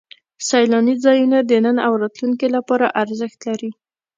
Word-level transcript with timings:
سیلاني 0.47 0.95
ځایونه 1.03 1.37
د 1.43 1.51
نن 1.65 1.77
او 1.87 1.93
راتلونکي 2.03 2.47
لپاره 2.55 2.85
ارزښت 3.01 3.39
لري. 3.49 3.71